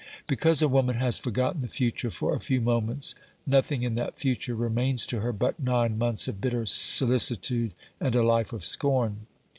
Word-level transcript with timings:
Because 0.25 0.63
a 0.63 0.67
woman 0.67 0.95
has 0.95 1.19
forgotten 1.19 1.61
the 1.61 1.67
future 1.67 2.09
for 2.09 2.33
a 2.33 2.39
few 2.39 2.59
moments, 2.59 3.13
nothing 3.45 3.83
in 3.83 3.93
that 3.93 4.17
future 4.17 4.55
remains 4.55 5.05
to 5.05 5.19
her 5.19 5.31
but 5.31 5.59
nine 5.59 5.95
months 5.95 6.27
of 6.27 6.41
bitter 6.41 6.65
solicitude 6.65 7.75
and 7.99 8.15
a 8.15 8.23
life 8.23 8.51
of 8.51 8.65
scorn. 8.65 9.27